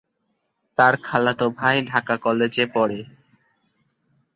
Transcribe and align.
তার 0.77 0.93
খালাতো 1.03 1.45
ভাই 1.49 1.77
ঢাকা 1.85 2.15
কলেজে 2.17 2.65
পড়ে। 2.73 2.99